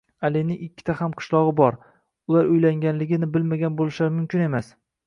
[0.27, 1.77] Alining ikkita hamqishlog`i bor,
[2.33, 4.79] ular uylanganligini bilmagan bo`lishlari mumkin emas